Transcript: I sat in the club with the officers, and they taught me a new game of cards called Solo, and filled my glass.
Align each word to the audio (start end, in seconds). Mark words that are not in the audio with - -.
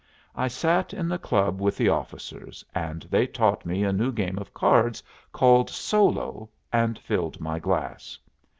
I 0.35 0.47
sat 0.47 0.95
in 0.95 1.07
the 1.07 1.19
club 1.19 1.61
with 1.61 1.77
the 1.77 1.89
officers, 1.89 2.65
and 2.73 3.03
they 3.11 3.27
taught 3.27 3.67
me 3.67 3.83
a 3.83 3.93
new 3.93 4.11
game 4.11 4.39
of 4.39 4.51
cards 4.51 5.03
called 5.31 5.69
Solo, 5.69 6.49
and 6.73 6.97
filled 6.97 7.39
my 7.39 7.59
glass. 7.59 8.17